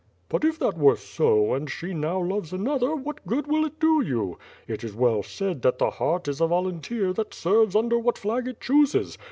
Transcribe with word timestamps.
''"But 0.29 0.43
if 0.43 0.57
that 0.57 0.79
were 0.79 0.95
so, 0.95 1.53
and 1.53 1.69
she 1.69 1.93
now 1.93 2.19
loves 2.19 2.51
another, 2.51 2.95
what 2.95 3.23
good 3.27 3.45
will 3.45 3.65
it 3.65 3.79
do 3.79 4.01
you? 4.03 4.39
It 4.67 4.83
is 4.83 4.95
well 4.95 5.21
said 5.21 5.61
that 5.61 5.77
the 5.77 5.91
heart 5.91 6.27
is 6.27 6.41
a 6.41 6.45
volun 6.47 6.81
teer 6.81 7.13
that 7.13 7.35
serves 7.35 7.75
under 7.75 7.99
what 7.99 8.17
flag 8.17 8.47
it 8.47 8.59
chooses. 8.59 9.19